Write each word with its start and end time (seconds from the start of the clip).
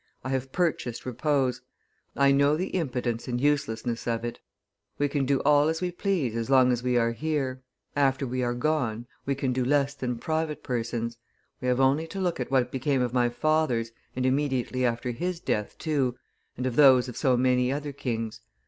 "I 0.23 0.29
have 0.29 0.51
purchased 0.51 1.05
repose; 1.05 1.61
I 2.15 2.31
know 2.31 2.55
the 2.57 2.69
impotence 2.69 3.27
and 3.27 3.39
uselessness 3.39 4.07
of 4.07 4.25
it; 4.25 4.39
we 4.97 5.07
can 5.07 5.27
do 5.27 5.41
all 5.41 5.71
we 5.79 5.91
please 5.91 6.35
as 6.35 6.49
long 6.49 6.71
as 6.71 6.81
we 6.81 6.97
are 6.97 7.11
here; 7.11 7.61
after 7.95 8.25
we 8.25 8.41
are 8.41 8.55
gone, 8.55 9.05
we 9.27 9.35
can 9.35 9.53
do 9.53 9.63
less 9.63 9.93
than 9.93 10.17
private 10.17 10.63
persons; 10.63 11.17
we 11.61 11.67
have 11.67 11.79
only 11.79 12.07
to 12.07 12.19
look 12.19 12.39
at 12.39 12.49
what 12.49 12.71
became 12.71 13.03
of 13.03 13.13
my 13.13 13.29
father's, 13.29 13.91
and 14.15 14.25
immediately 14.25 14.83
after 14.85 15.11
his 15.11 15.39
death 15.39 15.77
too, 15.77 16.17
and 16.57 16.65
of 16.65 16.77
those 16.77 17.07
of 17.07 17.15
so 17.15 17.37
many 17.37 17.71
other 17.71 17.91
kings. 17.91 18.41